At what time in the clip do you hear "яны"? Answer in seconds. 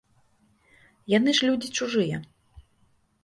1.17-1.35